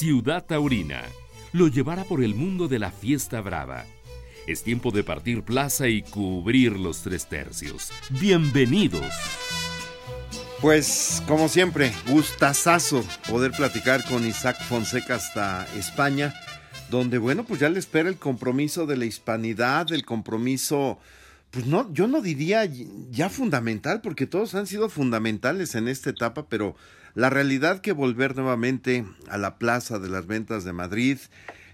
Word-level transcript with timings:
Ciudad 0.00 0.46
Taurina 0.46 1.02
lo 1.52 1.68
llevará 1.68 2.04
por 2.04 2.24
el 2.24 2.34
mundo 2.34 2.68
de 2.68 2.78
la 2.78 2.90
fiesta 2.90 3.42
brava. 3.42 3.84
Es 4.46 4.62
tiempo 4.62 4.92
de 4.92 5.04
partir 5.04 5.42
plaza 5.42 5.88
y 5.88 6.00
cubrir 6.00 6.72
los 6.78 7.02
tres 7.02 7.26
tercios. 7.26 7.90
Bienvenidos. 8.08 9.12
Pues 10.62 11.22
como 11.28 11.50
siempre, 11.50 11.92
gustazazo 12.08 13.04
poder 13.28 13.52
platicar 13.52 14.02
con 14.08 14.26
Isaac 14.26 14.56
Fonseca 14.66 15.16
hasta 15.16 15.66
España, 15.76 16.32
donde 16.88 17.18
bueno, 17.18 17.44
pues 17.44 17.60
ya 17.60 17.68
le 17.68 17.78
espera 17.78 18.08
el 18.08 18.16
compromiso 18.16 18.86
de 18.86 18.96
la 18.96 19.04
hispanidad, 19.04 19.92
el 19.92 20.06
compromiso, 20.06 20.98
pues 21.50 21.66
no, 21.66 21.92
yo 21.92 22.08
no 22.08 22.22
diría 22.22 22.64
ya 23.10 23.28
fundamental, 23.28 24.00
porque 24.00 24.26
todos 24.26 24.54
han 24.54 24.66
sido 24.66 24.88
fundamentales 24.88 25.74
en 25.74 25.88
esta 25.88 26.08
etapa, 26.08 26.46
pero 26.48 26.74
la 27.14 27.30
realidad 27.30 27.80
que 27.80 27.92
volver 27.92 28.36
nuevamente 28.36 29.04
a 29.28 29.38
la 29.38 29.58
Plaza 29.58 29.98
de 29.98 30.08
las 30.08 30.26
Ventas 30.26 30.64
de 30.64 30.72
Madrid, 30.72 31.18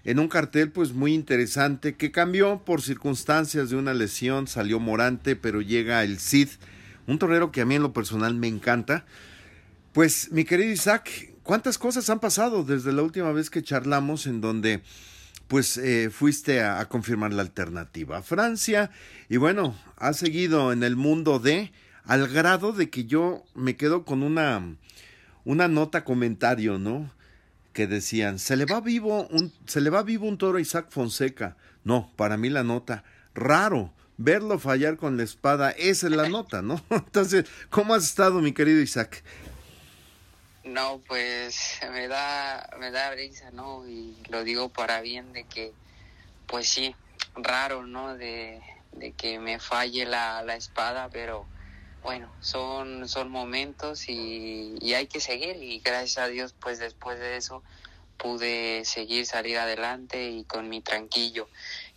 en 0.03 0.19
un 0.19 0.29
cartel 0.29 0.71
pues 0.71 0.93
muy 0.93 1.13
interesante 1.13 1.95
que 1.95 2.11
cambió 2.11 2.63
por 2.63 2.81
circunstancias 2.81 3.69
de 3.69 3.75
una 3.75 3.93
lesión, 3.93 4.47
salió 4.47 4.79
Morante, 4.79 5.35
pero 5.35 5.61
llega 5.61 6.03
el 6.03 6.19
Cid, 6.19 6.49
un 7.07 7.19
torero 7.19 7.51
que 7.51 7.61
a 7.61 7.65
mí 7.65 7.75
en 7.75 7.83
lo 7.83 7.93
personal 7.93 8.33
me 8.35 8.47
encanta. 8.47 9.05
Pues 9.91 10.31
mi 10.31 10.45
querido 10.45 10.71
Isaac, 10.71 11.33
¿cuántas 11.43 11.77
cosas 11.77 12.09
han 12.09 12.19
pasado 12.19 12.63
desde 12.63 12.93
la 12.93 13.03
última 13.03 13.31
vez 13.31 13.49
que 13.49 13.63
charlamos 13.63 14.27
en 14.27 14.41
donde 14.41 14.81
pues 15.47 15.77
eh, 15.77 16.09
fuiste 16.09 16.61
a, 16.61 16.79
a 16.79 16.89
confirmar 16.89 17.33
la 17.33 17.41
alternativa 17.41 18.17
a 18.17 18.21
Francia 18.21 18.91
y 19.29 19.37
bueno, 19.37 19.77
ha 19.97 20.13
seguido 20.13 20.73
en 20.73 20.83
el 20.83 20.95
mundo 20.95 21.39
de 21.39 21.71
al 22.05 22.27
grado 22.27 22.71
de 22.71 22.89
que 22.89 23.05
yo 23.05 23.43
me 23.55 23.75
quedo 23.75 24.05
con 24.05 24.23
una 24.23 24.61
una 25.47 25.69
nota 25.69 26.03
comentario, 26.03 26.77
¿no? 26.77 27.09
Que 27.71 27.87
decían, 27.87 28.37
se 28.37 28.57
le 28.57 28.65
va 28.65 28.81
vivo 28.81 29.27
un, 29.27 29.53
se 29.65 29.79
le 29.79 29.89
va 29.89 30.03
vivo 30.03 30.27
un 30.27 30.37
toro 30.37 30.57
a 30.57 30.61
Isaac 30.61 30.87
Fonseca. 30.89 31.55
No, 31.85 32.11
para 32.17 32.35
mí 32.35 32.49
la 32.49 32.65
nota, 32.65 33.05
raro, 33.33 33.93
verlo 34.17 34.59
fallar 34.59 34.97
con 34.97 35.15
la 35.15 35.23
espada, 35.23 35.71
esa 35.71 36.07
es 36.07 36.13
la 36.13 36.27
nota, 36.37 36.61
¿no? 36.61 36.83
Entonces, 36.89 37.45
¿cómo 37.69 37.93
has 37.93 38.03
estado, 38.03 38.41
mi 38.41 38.51
querido 38.51 38.81
Isaac? 38.81 39.23
No, 40.65 41.01
pues 41.07 41.79
me 41.93 42.09
da, 42.09 42.69
me 42.77 42.91
da 42.91 43.09
brisa, 43.11 43.49
¿no? 43.51 43.87
Y 43.87 44.17
lo 44.29 44.43
digo 44.43 44.67
para 44.67 44.99
bien 44.99 45.31
de 45.31 45.45
que, 45.45 45.71
pues 46.45 46.67
sí, 46.67 46.93
raro, 47.37 47.87
¿no? 47.87 48.17
De, 48.17 48.59
de 48.91 49.13
que 49.13 49.39
me 49.39 49.61
falle 49.61 50.05
la, 50.05 50.43
la 50.43 50.57
espada, 50.57 51.07
pero 51.09 51.45
bueno, 52.03 52.31
son, 52.39 53.07
son 53.07 53.29
momentos 53.29 54.07
y, 54.07 54.93
hay 54.93 55.07
que 55.07 55.19
seguir 55.19 55.61
y 55.61 55.79
gracias 55.79 56.17
a 56.17 56.27
Dios 56.27 56.55
pues 56.59 56.79
después 56.79 57.19
de 57.19 57.37
eso 57.37 57.63
pude 58.17 58.83
seguir, 58.85 59.25
salir 59.25 59.57
adelante 59.57 60.31
y 60.31 60.43
con 60.43 60.69
mi 60.69 60.81
tranquillo. 60.81 61.47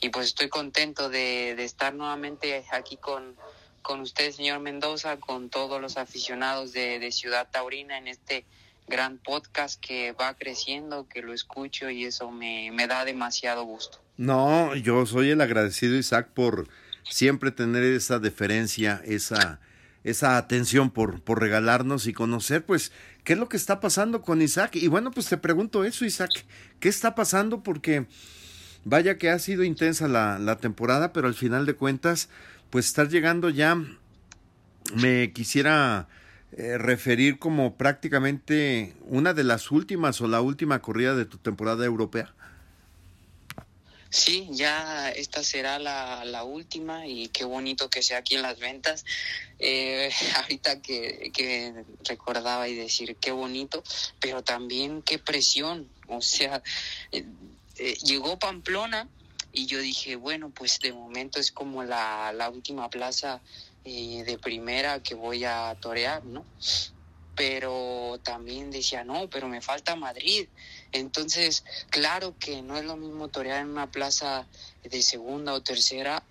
Y 0.01 0.11
pues 0.11 0.27
estoy 0.27 0.49
contento 0.49 1.09
de, 1.09 1.53
estar 1.63 1.95
nuevamente 1.95 2.65
aquí 2.73 2.97
con, 2.97 3.37
con 3.83 4.01
usted, 4.01 4.33
señor 4.33 4.61
Mendoza, 4.61 5.17
con 5.19 5.49
todos 5.49 5.81
los 5.81 5.97
aficionados 5.97 6.73
de, 6.73 6.99
de 6.99 7.11
Ciudad 7.13 7.49
Taurina 7.51 7.97
en 7.97 8.09
este 8.09 8.45
gran 8.87 9.19
podcast 9.19 9.81
que 9.81 10.13
va 10.13 10.35
creciendo, 10.35 11.09
que 11.09 11.23
lo 11.23 11.33
escucho 11.33 11.89
y 11.89 12.05
eso 12.05 12.31
me, 12.31 12.71
me 12.73 12.87
da 12.87 13.05
demasiado 13.05 13.65
gusto. 13.65 13.99
No, 14.19 14.75
yo 14.75 15.07
soy 15.07 15.31
el 15.31 15.41
agradecido, 15.41 15.97
Isaac, 15.97 16.29
por 16.35 16.69
siempre 17.09 17.53
tener 17.53 17.83
esa 17.85 18.19
deferencia, 18.19 19.01
esa 19.07 19.61
esa 20.05 20.37
atención 20.37 20.91
por, 20.91 21.21
por 21.21 21.41
regalarnos 21.41 22.07
y 22.07 22.13
conocer, 22.13 22.65
pues, 22.65 22.93
qué 23.25 23.35
es 23.35 23.39
lo 23.39 23.49
que 23.49 23.57
está 23.57 23.81
pasando 23.81 24.23
con 24.23 24.43
Isaac. 24.43 24.77
Y 24.77 24.89
bueno, 24.89 25.11
pues 25.11 25.29
te 25.29 25.37
pregunto 25.37 25.85
eso, 25.85 26.05
Isaac, 26.05 26.31
¿qué 26.79 26.89
está 26.89 27.15
pasando? 27.15 27.63
Porque 27.63 28.07
vaya 28.85 29.19
que 29.19 29.31
ha 29.31 29.39
sido 29.39 29.63
intensa 29.63 30.09
la, 30.09 30.39
la 30.39 30.59
temporada, 30.59 31.13
pero 31.13 31.29
al 31.29 31.35
final 31.35 31.67
de 31.67 31.75
cuentas, 31.75 32.29
pues 32.71 32.87
estar 32.87 33.09
llegando 33.09 33.51
ya, 33.51 33.83
me 34.95 35.33
quisiera 35.33 36.09
eh, 36.53 36.79
referir 36.79 37.39
como 37.39 37.77
prácticamente 37.77 38.97
una 39.03 39.35
de 39.35 39.45
las 39.45 39.71
últimas 39.71 40.21
o 40.21 40.27
la 40.27 40.41
última 40.41 40.81
corrida 40.81 41.15
de 41.15 41.25
tu 41.25 41.39
temporada 41.39 41.85
europea. 41.85 42.35
Sí, 44.11 44.49
ya 44.51 45.11
esta 45.11 45.45
será 45.45 45.79
la, 45.79 46.25
la, 46.25 46.43
última 46.43 47.07
y 47.07 47.29
qué 47.29 47.45
bonito 47.45 47.89
que 47.89 48.03
sea 48.03 48.19
aquí 48.19 48.35
en 48.35 48.43
las 48.43 48.59
ventas. 48.59 49.05
Eh, 49.61 50.11
ahorita 50.37 50.83
que, 50.83 51.31
que 51.33 51.85
recordaba 52.05 52.67
y 52.69 52.75
decir 52.75 53.15
qué 53.17 53.31
bonito, 53.31 53.85
pero 54.19 54.43
también 54.43 55.03
qué 55.03 55.21
presión. 55.21 55.89
O 56.09 56.21
sea, 56.21 56.61
eh, 57.13 57.25
eh, 57.77 57.95
llegó 58.03 58.37
Pamplona 58.37 59.09
y 59.53 59.67
yo 59.67 59.79
dije, 59.79 60.17
bueno, 60.17 60.51
pues 60.51 60.81
de 60.81 60.93
momento 60.93 61.39
es 61.39 61.53
como 61.53 61.85
la, 61.85 62.33
la 62.33 62.51
última 62.51 62.91
plaza 62.91 63.41
de 63.85 64.39
primera 64.43 65.03
que 65.03 65.15
voy 65.15 65.45
a 65.45 65.77
torear, 65.81 66.25
¿no? 66.25 66.45
Pero 67.37 68.21
también 68.23 68.71
decía, 68.71 69.05
no, 69.05 69.31
pero 69.31 69.49
me 69.49 69.61
falta 69.63 69.97
Madrid 69.97 70.49
entonces, 70.93 71.65
claro 71.91 72.37
que 72.39 72.63
no 72.63 72.77
es 72.77 72.85
lo 72.85 72.97
mismo 72.97 73.29
torear 73.29 73.61
en 73.61 73.71
una 73.71 73.91
plaza 73.91 74.47
de 74.83 75.03
segunda 75.03 75.53
o 75.53 75.63
tercera 75.63 76.23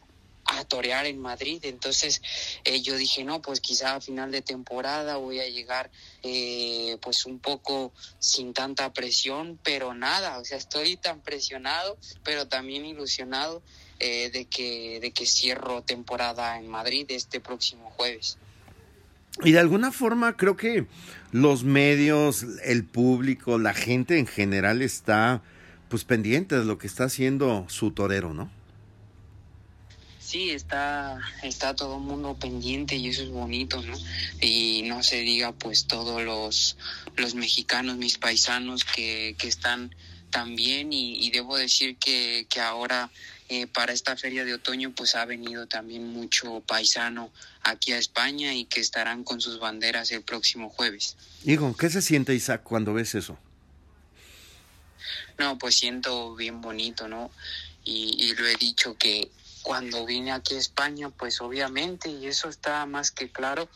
a 0.46 0.66
torear 0.66 1.06
en 1.06 1.20
Madrid. 1.20 1.60
Entonces 1.64 2.22
eh, 2.64 2.82
yo 2.82 2.96
dije, 2.98 3.24
no, 3.24 3.42
pues 3.42 3.60
quizá 3.60 3.96
a 3.96 4.02
final 4.02 4.32
de 4.32 4.42
temporada 4.42 5.18
voy 5.18 5.40
a 5.40 5.48
llegar 5.48 5.92
eh, 6.24 6.98
pues 7.02 7.26
un 7.26 7.40
poco 7.40 7.94
sin 8.20 8.54
tanta 8.54 8.92
presión, 8.92 9.60
pero 9.64 9.94
nada, 9.94 10.40
o 10.40 10.46
sea, 10.46 10.58
estoy 10.58 10.98
tan 10.98 11.22
presionado, 11.22 11.98
pero 12.24 12.48
también 12.48 12.86
ilusionado 12.86 13.62
eh, 14.00 14.30
de, 14.32 14.46
que, 14.46 15.00
de 15.00 15.12
que 15.12 15.26
cierro 15.26 15.84
temporada 15.84 16.58
en 16.58 16.68
Madrid 16.68 17.06
este 17.10 17.40
próximo 17.40 17.92
jueves. 17.92 18.38
Y 19.44 19.52
de 19.52 19.60
alguna 19.60 19.92
forma 19.92 20.36
creo 20.36 20.58
que 20.58 20.86
los 21.32 21.64
medios, 21.64 22.46
el 22.64 22.84
público, 22.84 23.58
la 23.58 23.74
gente 23.74 24.18
en 24.18 24.28
general 24.28 24.82
está 24.82 25.42
pues 25.88 26.04
pendiente 26.04 26.58
de 26.58 26.66
lo 26.66 26.78
que 26.78 26.88
está 26.88 27.06
haciendo 27.06 27.66
su 27.68 27.92
torero, 27.92 28.34
¿no? 28.34 28.52
Sí, 30.20 30.52
está, 30.52 31.20
está 31.42 31.76
todo 31.76 31.96
el 31.96 32.04
mundo 32.04 32.38
pendiente 32.40 32.96
y 32.96 33.08
eso 33.08 33.24
es 33.24 33.30
bonito, 33.30 33.82
¿no? 33.82 33.98
Y 34.42 34.84
no 34.86 35.02
se 35.02 35.22
diga 35.22 35.54
pues 35.54 35.86
todos 35.86 36.22
los, 36.22 36.78
los 37.16 37.34
mexicanos, 37.34 37.98
mis 37.98 38.20
paisanos 38.20 38.86
que, 38.86 39.36
que 39.40 39.48
están 39.48 39.96
también 40.30 40.94
y, 40.94 41.26
y 41.26 41.32
debo 41.32 41.58
decir 41.58 41.98
que, 41.98 42.46
que 42.48 42.60
ahora 42.60 43.10
eh, 43.50 43.68
para 43.68 43.94
esta 43.94 44.16
feria 44.16 44.46
de 44.46 44.54
otoño 44.54 44.94
pues 44.96 45.16
ha 45.16 45.26
venido 45.26 45.68
también 45.68 46.08
mucho 46.08 46.62
paisano 46.62 47.32
aquí 47.64 47.92
a 47.92 47.98
España 47.98 48.54
y 48.54 48.66
que 48.66 48.80
estarán 48.80 49.24
con 49.24 49.42
sus 49.42 49.60
banderas 49.60 50.12
el 50.12 50.22
próximo 50.22 50.70
jueves. 50.70 51.18
Hijo, 51.44 51.76
¿qué 51.76 51.90
se 51.90 52.02
siente 52.04 52.36
Isaac 52.36 52.62
cuando 52.64 52.94
ves 52.94 53.16
eso? 53.16 53.38
No, 55.40 55.58
pues 55.58 55.76
siento 55.76 56.36
bien 56.36 56.62
bonito, 56.62 57.08
¿no? 57.08 57.32
Y, 57.84 58.16
y 58.24 58.36
lo 58.36 58.46
he 58.46 58.56
dicho 58.56 58.96
que 58.98 59.32
cuando 59.64 60.06
vine 60.06 60.32
aquí 60.32 60.56
a 60.56 60.60
España, 60.60 61.10
pues 61.10 61.42
obviamente, 61.42 62.10
y 62.10 62.28
eso 62.28 62.50
está 62.50 62.86
más 62.86 63.10
que 63.10 63.32
claro, 63.32 63.68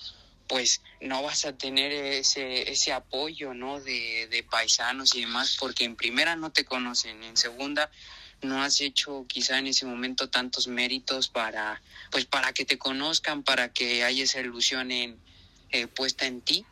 pues 0.48 0.82
no 1.02 1.24
vas 1.24 1.46
a 1.46 1.54
tener 1.54 1.92
ese, 1.92 2.72
ese 2.72 2.92
apoyo, 2.94 3.54
¿no? 3.54 3.82
De, 3.82 4.28
de 4.30 4.44
paisanos 4.44 5.16
y 5.16 5.22
demás, 5.22 5.58
porque 5.60 5.84
en 5.84 5.96
primera 5.96 6.36
no 6.36 6.52
te 6.52 6.64
conocen, 6.64 7.24
en 7.24 7.38
segunda 7.38 7.90
no 8.44 8.62
has 8.62 8.82
hecho 8.82 9.26
quizá 9.28 9.60
en 9.60 9.68
ese 9.68 9.86
momento 9.86 10.30
tantos 10.30 10.68
méritos 10.68 11.28
para 11.28 11.82
pues 12.12 12.26
para 12.26 12.54
que 12.54 12.66
te 12.66 12.78
conozcan 12.78 13.44
para 13.44 13.72
que 13.72 14.04
haya 14.04 14.24
esa 14.24 14.40
ilusión 14.40 14.92
en, 14.92 15.20
eh, 15.74 15.88
puesta 15.88 16.28
en 16.28 16.42
ti. 16.42 16.68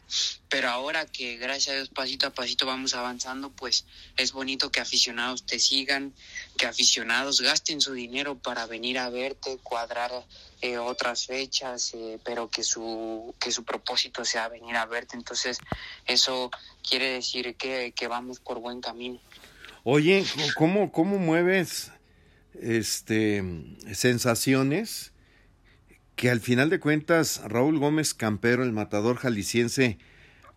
Pero 0.48 0.70
ahora 0.70 1.08
que 1.08 1.38
gracias 1.38 1.74
a 1.74 1.78
Dios 1.78 1.90
pasito 1.90 2.28
a 2.28 2.30
pasito 2.30 2.68
vamos 2.68 2.94
avanzando 2.94 3.50
pues 3.50 3.86
es 4.16 4.32
bonito 4.32 4.72
que 4.72 4.80
aficionados 4.80 5.44
te 5.44 5.58
sigan 5.58 6.14
que 6.56 6.68
aficionados 6.68 7.42
gasten 7.42 7.82
su 7.82 7.94
dinero 7.94 8.38
para 8.38 8.68
venir 8.68 9.00
a 9.00 9.10
verte 9.10 9.58
cuadrar 9.64 10.12
eh, 10.62 10.78
otras 10.78 11.26
fechas 11.26 11.96
eh, 11.96 12.20
pero 12.24 12.52
que 12.52 12.64
su 12.64 13.34
que 13.40 13.52
su 13.52 13.64
propósito 13.64 14.24
sea 14.24 14.50
venir 14.50 14.76
a 14.76 14.86
verte. 14.86 15.16
Entonces 15.18 15.58
eso 16.06 16.52
quiere 16.88 17.10
decir 17.10 17.56
que, 17.56 17.94
que 17.96 18.08
vamos 18.08 18.40
por 18.40 18.60
buen 18.60 18.82
camino 18.82 19.20
Oye, 19.84 20.24
¿cómo, 20.56 20.92
cómo 20.92 21.18
mueves 21.18 21.92
este 22.54 23.44
sensaciones 23.94 25.12
que 26.16 26.30
al 26.30 26.40
final 26.40 26.70
de 26.70 26.80
cuentas 26.80 27.42
Raúl 27.46 27.80
Gómez 27.80 28.14
Campero, 28.14 28.64
el 28.64 28.74
matador 28.74 29.18
jalisciense, 29.18 29.98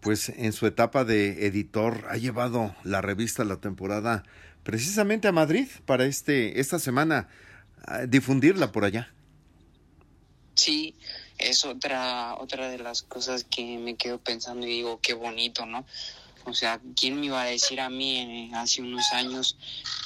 pues 0.00 0.28
en 0.28 0.52
su 0.52 0.66
etapa 0.66 1.06
de 1.06 1.46
editor 1.46 2.06
ha 2.10 2.18
llevado 2.18 2.76
la 2.84 3.00
revista 3.00 3.44
La 3.44 3.56
Temporada 3.56 4.24
precisamente 4.62 5.26
a 5.26 5.32
Madrid 5.32 5.68
para 5.86 6.04
este 6.04 6.60
esta 6.60 6.78
semana 6.78 7.28
difundirla 8.08 8.72
por 8.72 8.84
allá. 8.84 9.10
Sí, 10.54 10.96
es 11.38 11.64
otra 11.64 12.34
otra 12.34 12.68
de 12.68 12.76
las 12.76 13.02
cosas 13.02 13.44
que 13.44 13.78
me 13.78 13.96
quedo 13.96 14.18
pensando 14.18 14.66
y 14.66 14.70
digo 14.70 15.00
qué 15.00 15.14
bonito, 15.14 15.64
¿no? 15.64 15.86
O 16.44 16.54
sea, 16.54 16.80
¿quién 16.94 17.18
me 17.18 17.26
iba 17.26 17.42
a 17.42 17.46
decir 17.46 17.80
a 17.80 17.88
mí 17.88 18.18
eh, 18.18 18.50
hace 18.54 18.82
unos 18.82 19.12
años 19.12 19.56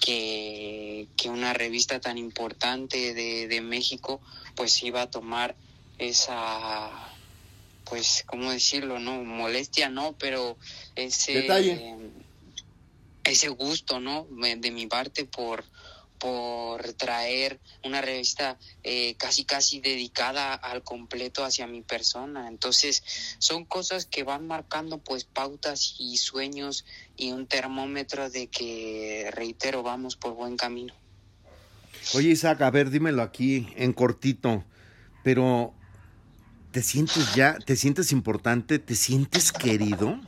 que, 0.00 1.08
que 1.16 1.28
una 1.28 1.52
revista 1.52 2.00
tan 2.00 2.16
importante 2.16 3.14
de, 3.14 3.48
de 3.48 3.60
México 3.60 4.20
pues 4.54 4.82
iba 4.82 5.02
a 5.02 5.10
tomar 5.10 5.56
esa 5.98 6.90
pues, 7.88 8.24
¿cómo 8.26 8.50
decirlo? 8.50 8.98
No, 8.98 9.24
molestia 9.24 9.88
no, 9.88 10.14
pero 10.18 10.56
ese, 10.94 11.46
ese 13.24 13.48
gusto, 13.48 14.00
¿no? 14.00 14.26
De 14.30 14.70
mi 14.70 14.86
parte 14.86 15.24
por, 15.24 15.64
por 16.18 16.92
traer 16.94 17.60
una 17.84 18.00
revista 18.00 18.58
eh, 18.82 19.14
casi 19.16 19.44
casi 19.44 19.80
dedicada 19.80 20.54
al 20.54 20.82
completo 20.82 21.44
hacia 21.44 21.66
mi 21.66 21.82
persona. 21.82 22.48
Entonces 22.48 23.02
son 23.38 23.64
cosas 23.64 24.06
que 24.06 24.24
van 24.24 24.46
marcando 24.46 24.98
pues 24.98 25.24
pautas 25.24 25.94
y 25.98 26.16
sueños 26.18 26.84
y 27.16 27.32
un 27.32 27.46
termómetro 27.46 28.30
de 28.30 28.48
que, 28.48 29.30
reitero, 29.32 29.82
vamos 29.82 30.16
por 30.16 30.34
buen 30.34 30.56
camino. 30.56 30.94
Oye 32.14 32.30
Isaac, 32.30 32.62
a 32.62 32.70
ver, 32.70 32.90
dímelo 32.90 33.22
aquí 33.22 33.68
en 33.76 33.92
cortito, 33.92 34.64
pero 35.22 35.74
¿te 36.72 36.82
sientes 36.82 37.34
ya, 37.34 37.58
te 37.58 37.76
sientes 37.76 38.12
importante, 38.12 38.78
te 38.78 38.94
sientes 38.94 39.52
querido? 39.52 40.18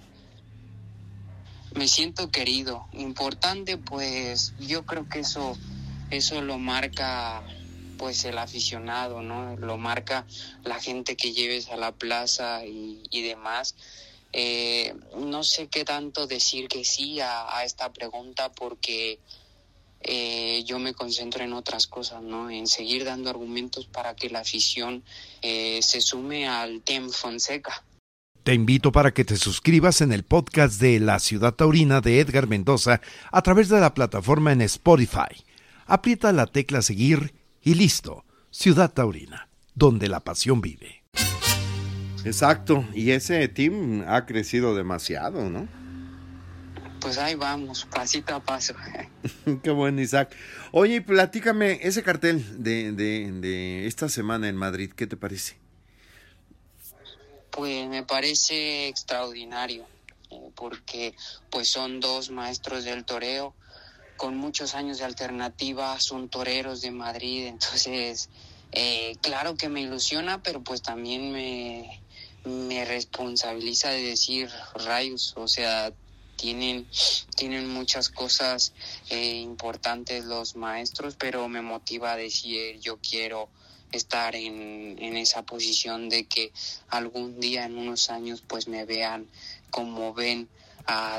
Me 1.75 1.87
siento 1.87 2.31
querido, 2.31 2.87
importante, 2.93 3.79
pues 3.79 4.53
yo 4.59 4.85
creo 4.85 5.09
que 5.09 5.21
eso 5.21 5.57
eso 6.11 6.43
lo 6.43 6.59
marca 6.59 7.43
pues 8.01 8.25
el 8.25 8.39
aficionado, 8.39 9.21
¿no? 9.21 9.57
Lo 9.57 9.77
marca 9.77 10.27
la 10.65 10.81
gente 10.81 11.17
que 11.17 11.33
lleves 11.33 11.69
a 11.69 11.77
la 11.77 11.93
plaza 11.93 12.65
y, 12.65 13.23
demás. 13.23 13.75
Eh, 14.33 14.95
no 15.19 15.45
sé 15.45 15.69
qué 15.69 15.85
tanto 15.85 16.27
decir 16.27 16.69
que 16.69 16.85
sí 16.85 17.21
a, 17.21 17.62
esta 17.62 17.93
pregunta 17.93 18.51
porque 18.53 19.19
eh, 20.01 20.62
yo 20.65 20.79
me 20.79 20.95
concentro 20.95 21.45
en 21.45 21.53
otras 21.53 21.87
cosas, 21.87 22.23
¿no? 22.23 22.49
En 22.49 22.67
seguir 22.67 23.05
dando 23.05 23.29
argumentos 23.29 23.85
para 23.87 24.17
que 24.17 24.31
la 24.31 24.41
afición 24.41 25.05
eh, 25.43 25.81
se 25.83 26.01
sume 26.01 26.49
al 26.49 26.81
Tem 26.81 27.11
Fonseca. 27.11 27.85
Te 28.45 28.55
invito 28.55 28.93
para 28.93 29.12
que 29.12 29.27
te 29.27 29.37
suscribas 29.37 30.01
en 30.01 30.12
el 30.12 30.25
podcast 30.25 30.81
de 30.81 31.01
La 31.01 31.19
Ciudad 31.19 31.53
Taurina 31.53 32.01
de 32.01 32.21
Edgar 32.21 32.47
Mendoza 32.47 33.03
a 33.31 33.43
través 33.43 33.69
de 33.69 33.79
la 33.79 33.93
plataforma 33.93 34.53
en 34.53 34.62
Spotify 34.62 35.50
aprieta 35.91 36.33
la 36.33 36.47
tecla 36.47 36.83
seguir 36.83 37.35
y 37.63 37.75
listo. 37.75 38.25
Ciudad 38.51 38.93
Taurina, 38.93 39.49
donde 39.75 40.09
la 40.09 40.21
pasión 40.21 40.61
vive. 40.61 41.03
Exacto, 42.25 42.87
y 42.95 43.11
ese 43.11 43.49
team 43.49 44.05
ha 44.07 44.25
crecido 44.25 44.77
demasiado, 44.77 45.51
¿no? 45.51 45.69
Pues 47.01 47.19
ahí 47.19 47.35
vamos, 47.35 47.89
pasito 47.91 48.35
a 48.35 48.41
paso. 48.41 48.75
Qué 49.63 49.71
bueno, 49.71 50.01
Isaac. 50.01 50.37
Oye, 50.71 51.01
platícame 51.01 51.81
ese 51.83 52.03
cartel 52.05 52.63
de, 52.63 52.93
de, 52.93 53.33
de 53.33 53.87
esta 53.87 54.09
semana 54.09 54.49
en 54.49 54.57
Madrid, 54.57 54.93
¿qué 54.95 55.09
te 55.09 55.17
parece? 55.17 55.57
Pues 57.51 57.89
me 57.89 58.05
parece 58.05 58.87
extraordinario, 58.87 59.87
eh, 60.31 60.51
porque 60.55 61.15
pues 61.51 61.67
son 61.67 61.99
dos 61.99 62.31
maestros 62.31 62.85
del 62.85 63.05
toreo 63.05 63.55
con 64.21 64.37
muchos 64.37 64.75
años 64.75 64.99
de 64.99 65.07
alternativa, 65.07 65.99
son 65.99 66.29
toreros 66.29 66.83
de 66.83 66.91
Madrid, 66.91 67.47
entonces 67.47 68.29
eh, 68.71 69.17
claro 69.23 69.57
que 69.57 69.71
me 69.71 69.81
ilusiona, 69.81 70.43
pero 70.43 70.61
pues 70.63 70.83
también 70.83 71.33
me, 71.33 72.03
me 72.45 72.85
responsabiliza 72.85 73.89
de 73.89 74.03
decir 74.03 74.51
rayos, 74.75 75.33
o 75.39 75.49
sea, 75.49 75.95
tienen, 76.37 76.87
tienen 77.35 77.67
muchas 77.67 78.11
cosas 78.11 78.75
eh, 79.09 79.37
importantes 79.37 80.27
los 80.27 80.55
maestros, 80.55 81.17
pero 81.19 81.49
me 81.49 81.63
motiva 81.63 82.13
a 82.13 82.17
decir 82.17 82.79
yo 82.79 82.99
quiero 82.99 83.49
estar 83.91 84.37
en, 84.37 84.99
en 85.01 85.17
esa 85.17 85.45
posición 85.45 86.11
de 86.11 86.27
que 86.27 86.53
algún 86.91 87.41
día 87.41 87.65
en 87.65 87.79
unos 87.79 88.11
años 88.11 88.43
pues 88.47 88.69
me 88.69 88.85
vean 88.85 89.31
como 89.71 90.13
ven 90.13 90.51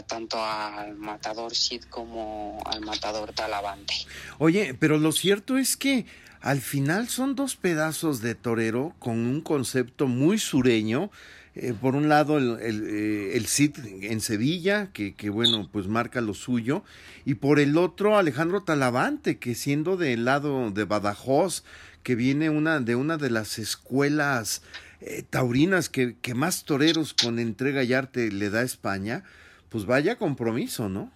tanto 0.07 0.43
al 0.43 0.95
matador 0.95 1.55
Sid 1.55 1.83
como 1.89 2.61
al 2.65 2.81
matador 2.81 3.33
Talavante. 3.33 3.93
Oye, 4.37 4.75
pero 4.79 4.97
lo 4.97 5.11
cierto 5.11 5.57
es 5.57 5.77
que 5.77 6.05
al 6.41 6.61
final 6.61 7.07
son 7.07 7.35
dos 7.35 7.55
pedazos 7.55 8.21
de 8.21 8.35
torero 8.35 8.95
con 8.99 9.17
un 9.17 9.41
concepto 9.41 10.07
muy 10.07 10.39
sureño. 10.39 11.11
Eh, 11.53 11.73
por 11.79 11.95
un 11.95 12.07
lado 12.07 12.37
el, 12.37 12.61
el, 12.61 12.87
eh, 12.87 13.37
el, 13.37 13.45
Cid 13.45 13.75
en 14.03 14.21
Sevilla, 14.21 14.89
que, 14.93 15.15
que, 15.15 15.29
bueno, 15.29 15.67
pues 15.69 15.87
marca 15.87 16.21
lo 16.21 16.33
suyo, 16.33 16.81
y 17.25 17.35
por 17.35 17.59
el 17.59 17.77
otro 17.77 18.17
Alejandro 18.17 18.63
Talavante, 18.63 19.37
que 19.37 19.53
siendo 19.53 19.97
del 19.97 20.23
lado 20.23 20.71
de 20.71 20.85
Badajoz, 20.85 21.65
que 22.03 22.15
viene 22.15 22.49
una, 22.49 22.79
de 22.79 22.95
una 22.95 23.17
de 23.17 23.29
las 23.29 23.59
escuelas 23.59 24.61
eh, 25.01 25.23
taurinas 25.29 25.89
que, 25.89 26.15
que, 26.21 26.33
más 26.33 26.63
toreros 26.63 27.13
con 27.13 27.37
entrega 27.37 27.83
y 27.83 27.93
arte 27.93 28.31
le 28.31 28.49
da 28.49 28.59
a 28.61 28.63
España, 28.63 29.23
pues 29.71 29.85
vaya 29.85 30.17
compromiso, 30.17 30.89
¿no? 30.89 31.09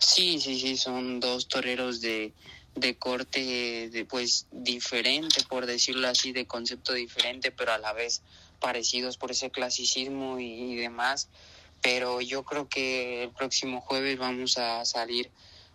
Sí, 0.00 0.40
sí, 0.40 0.58
sí, 0.58 0.76
son 0.76 1.20
dos 1.20 1.46
toreros 1.46 2.00
de, 2.00 2.32
de 2.74 2.96
corte 2.96 3.88
de, 3.90 4.04
pues 4.04 4.46
diferente, 4.50 5.44
por 5.48 5.66
decirlo 5.66 6.08
así, 6.08 6.32
de 6.32 6.46
concepto 6.46 6.92
diferente, 6.92 7.52
pero 7.52 7.72
a 7.72 7.78
la 7.78 7.92
vez 7.92 8.22
parecidos 8.58 9.18
por 9.18 9.30
ese 9.30 9.50
clasicismo 9.50 10.40
y, 10.40 10.72
y 10.72 10.74
demás. 10.74 11.28
Pero 11.80 12.20
yo 12.20 12.42
creo 12.42 12.68
que 12.68 13.22
el 13.22 13.30
próximo 13.30 13.80
jueves 13.80 14.18
vamos 14.18 14.58
a 14.58 14.84
salir 14.84 15.30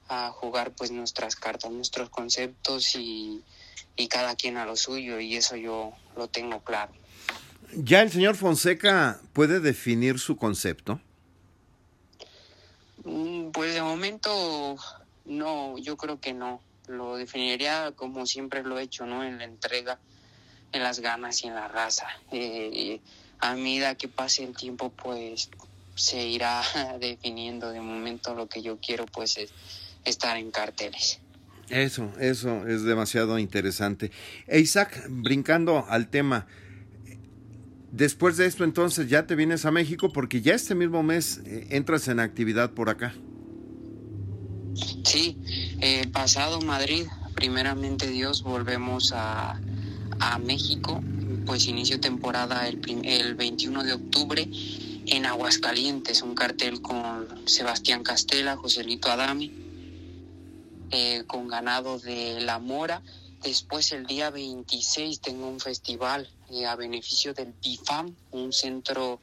a 0.10 0.32
jugar 0.32 0.72
pues 0.76 0.92
nuestras 0.92 1.38
cartas, 1.38 1.72
nuestros 1.72 2.10
conceptos 2.10 2.94
y, 2.96 3.42
y 3.96 4.10
cada 4.10 4.36
quien 4.36 4.58
a 4.58 4.66
lo 4.66 4.76
suyo 4.76 5.22
y 5.22 5.38
eso 5.38 5.56
yo 5.56 5.94
lo 6.18 6.28
tengo 6.28 6.62
claro. 6.62 6.92
¿Ya 7.74 8.02
el 8.02 8.12
señor 8.12 8.36
Fonseca 8.36 9.22
puede 9.32 9.62
definir 9.62 10.20
su 10.20 10.36
concepto? 10.36 11.00
Pues 13.52 13.74
de 13.74 13.82
momento 13.82 14.76
no, 15.26 15.78
yo 15.78 15.98
creo 15.98 16.20
que 16.20 16.34
no. 16.34 16.62
Lo 16.88 17.18
definiría 17.18 17.92
como 17.96 18.26
siempre 18.26 18.64
lo 18.64 18.80
he 18.80 18.84
hecho, 18.84 19.06
¿no? 19.06 19.24
En 19.24 19.38
la 19.38 19.44
entrega, 19.44 20.00
en 20.72 20.84
las 20.84 21.00
ganas 21.00 21.44
y 21.44 21.48
en 21.48 21.56
la 21.56 21.68
raza. 21.68 22.08
Eh, 22.32 23.02
a 23.40 23.56
medida 23.56 23.96
que 23.96 24.08
pase 24.08 24.44
el 24.44 24.56
tiempo, 24.56 24.90
pues 24.90 25.50
se 25.96 26.26
irá 26.26 26.62
definiendo. 27.00 27.72
De 27.72 27.82
momento 27.82 28.34
lo 28.34 28.48
que 28.48 28.62
yo 28.62 28.78
quiero, 28.78 29.06
pues 29.06 29.38
es 29.38 29.52
estar 30.06 30.38
en 30.38 30.52
carteles. 30.52 31.20
Eso, 31.70 32.14
eso 32.20 32.66
es 32.66 32.84
demasiado 32.84 33.38
interesante. 33.38 34.12
E 34.48 34.60
Isaac, 34.60 35.04
brincando 35.10 35.86
al 35.90 36.10
tema, 36.10 36.48
Después 37.92 38.38
de 38.38 38.46
esto 38.46 38.64
entonces 38.64 39.10
ya 39.10 39.26
te 39.26 39.36
vienes 39.36 39.66
a 39.66 39.72
México 39.72 40.12
porque 40.12 40.42
ya 40.42 40.54
este 40.54 40.76
mismo 40.76 41.04
mes 41.04 41.42
eh, 41.46 41.68
entras 41.72 42.08
en 42.10 42.20
actividad 42.20 42.72
por 42.72 42.90
acá. 42.90 43.16
Sí, 45.04 45.38
eh, 45.82 46.08
pasado 46.12 46.62
Madrid, 46.62 47.08
primeramente 47.34 48.08
Dios, 48.08 48.44
volvemos 48.44 49.12
a, 49.14 49.60
a 50.20 50.38
México, 50.38 51.02
pues 51.46 51.68
inicio 51.68 52.00
temporada 52.00 52.68
el, 52.68 52.80
el 53.06 53.36
21 53.36 53.84
de 53.84 53.94
octubre 53.94 54.48
en 55.08 55.26
Aguascalientes, 55.26 56.22
un 56.22 56.36
cartel 56.36 56.82
con 56.82 57.48
Sebastián 57.48 58.04
Castela, 58.04 58.58
Joselito 58.58 59.10
Adami, 59.10 59.52
eh, 60.92 61.24
con 61.28 61.48
ganado 61.48 61.98
de 62.00 62.42
La 62.42 62.60
Mora. 62.60 63.02
Después 63.42 63.92
el 63.94 64.06
día 64.06 64.30
26 64.30 65.22
tengo 65.22 65.48
un 65.48 65.60
festival 65.60 66.30
eh, 66.52 66.66
a 66.66 66.76
beneficio 66.76 67.34
del 67.34 67.54
PIFAM, 67.54 68.14
un 68.32 68.52
centro 68.52 69.20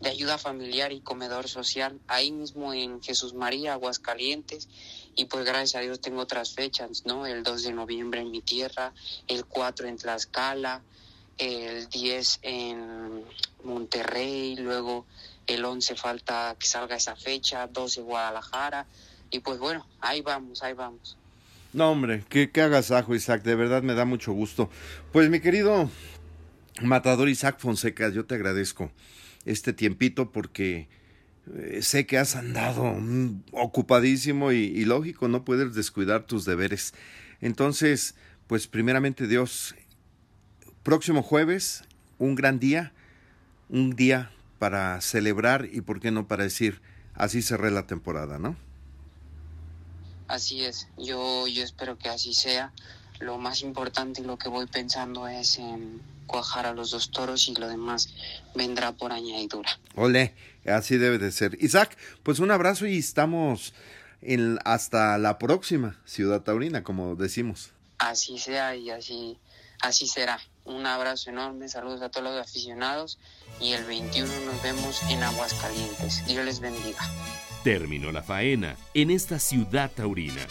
de 0.00 0.10
ayuda 0.10 0.38
familiar 0.38 0.92
y 0.92 1.00
comedor 1.00 1.48
social, 1.48 1.98
ahí 2.06 2.30
mismo 2.30 2.72
en 2.72 3.02
Jesús 3.02 3.34
María, 3.34 3.72
Aguascalientes, 3.72 4.68
y 5.16 5.24
pues 5.24 5.44
gracias 5.44 5.74
a 5.74 5.80
Dios 5.80 6.00
tengo 6.00 6.20
otras 6.20 6.54
fechas, 6.54 7.04
¿no? 7.04 7.26
El 7.26 7.42
2 7.42 7.64
de 7.64 7.72
noviembre 7.72 8.20
en 8.20 8.30
mi 8.30 8.40
tierra, 8.40 8.92
el 9.26 9.44
4 9.44 9.88
en 9.88 9.96
Tlaxcala, 9.96 10.82
el 11.38 11.88
10 11.88 12.38
en 12.42 13.24
Monterrey, 13.64 14.56
luego 14.56 15.06
el 15.46 15.64
11 15.64 15.96
falta 15.96 16.54
que 16.58 16.66
salga 16.66 16.96
esa 16.96 17.16
fecha, 17.16 17.66
12 17.66 18.02
Guadalajara, 18.02 18.86
y 19.30 19.40
pues 19.40 19.58
bueno, 19.58 19.84
ahí 20.00 20.20
vamos, 20.20 20.62
ahí 20.62 20.74
vamos. 20.74 21.16
No, 21.72 21.90
hombre, 21.90 22.24
que, 22.28 22.50
que 22.50 22.62
agasajo, 22.62 23.14
Isaac, 23.14 23.42
de 23.42 23.54
verdad 23.54 23.82
me 23.82 23.94
da 23.94 24.04
mucho 24.04 24.32
gusto. 24.32 24.70
Pues 25.12 25.28
mi 25.28 25.40
querido 25.40 25.90
Matador 26.82 27.28
Isaac 27.28 27.58
Fonseca, 27.58 28.10
yo 28.10 28.24
te 28.24 28.36
agradezco 28.36 28.90
este 29.48 29.72
tiempito 29.72 30.30
porque 30.30 30.88
eh, 31.56 31.80
sé 31.82 32.06
que 32.06 32.18
has 32.18 32.36
andado 32.36 32.84
mm, 32.84 33.44
ocupadísimo 33.52 34.52
y, 34.52 34.84
lógico, 34.84 35.28
no 35.28 35.44
puedes 35.44 35.74
descuidar 35.74 36.24
tus 36.24 36.44
deberes. 36.44 36.94
Entonces, 37.40 38.14
pues 38.46 38.66
primeramente 38.66 39.26
Dios, 39.26 39.74
próximo 40.82 41.22
jueves, 41.22 41.84
un 42.18 42.34
gran 42.34 42.58
día, 42.58 42.92
un 43.68 43.96
día 43.96 44.30
para 44.58 45.00
celebrar 45.00 45.68
y 45.72 45.80
por 45.80 46.00
qué 46.00 46.10
no 46.10 46.28
para 46.28 46.44
decir, 46.44 46.80
así 47.14 47.42
cerré 47.42 47.70
la 47.70 47.86
temporada, 47.86 48.38
¿no? 48.38 48.56
Así 50.26 50.64
es, 50.64 50.88
yo, 50.98 51.46
yo 51.46 51.62
espero 51.64 51.96
que 51.96 52.10
así 52.10 52.34
sea. 52.34 52.72
Lo 53.20 53.38
más 53.38 53.62
importante 53.62 54.20
y 54.20 54.24
lo 54.24 54.36
que 54.36 54.48
voy 54.48 54.66
pensando 54.66 55.26
es 55.26 55.58
en 55.58 56.00
cuajar 56.28 56.66
a 56.66 56.72
los 56.72 56.92
dos 56.92 57.10
toros 57.10 57.48
y 57.48 57.54
lo 57.54 57.66
demás 57.66 58.14
vendrá 58.54 58.92
por 58.92 59.10
añadidura. 59.10 59.80
Ole, 59.96 60.36
así 60.64 60.96
debe 60.96 61.18
de 61.18 61.32
ser. 61.32 61.58
Isaac, 61.60 61.98
pues 62.22 62.38
un 62.38 62.52
abrazo 62.52 62.86
y 62.86 62.98
estamos 62.98 63.74
en, 64.22 64.60
hasta 64.64 65.18
la 65.18 65.38
próxima 65.38 66.00
Ciudad 66.04 66.42
Taurina, 66.42 66.84
como 66.84 67.16
decimos. 67.16 67.72
Así 67.98 68.38
sea 68.38 68.76
y 68.76 68.90
así, 68.90 69.38
así 69.80 70.06
será. 70.06 70.38
Un 70.64 70.86
abrazo 70.86 71.30
enorme, 71.30 71.68
saludos 71.68 72.02
a 72.02 72.10
todos 72.10 72.24
los 72.24 72.40
aficionados 72.40 73.18
y 73.58 73.72
el 73.72 73.84
21 73.84 74.30
nos 74.44 74.62
vemos 74.62 75.02
en 75.10 75.22
Aguascalientes. 75.22 76.24
Dios 76.26 76.44
les 76.44 76.60
bendiga. 76.60 77.00
Terminó 77.64 78.12
la 78.12 78.22
faena 78.22 78.76
en 78.94 79.10
esta 79.10 79.38
ciudad 79.38 79.90
taurina. 79.90 80.46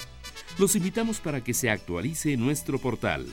Los 0.58 0.76
invitamos 0.76 1.20
para 1.20 1.44
que 1.44 1.54
se 1.54 1.70
actualice 1.70 2.36
nuestro 2.36 2.80
portal. 2.80 3.28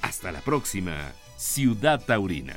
Hasta 0.00 0.32
la 0.32 0.40
próxima, 0.40 1.12
Ciudad 1.40 2.04
Taurina. 2.04 2.54